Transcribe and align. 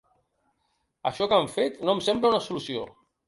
Això 1.09 1.27
que 1.33 1.37
han 1.37 1.51
fet 1.57 1.77
no 1.87 1.95
em 1.97 2.03
sembla 2.09 2.35
una 2.35 2.43
solució. 2.49 2.89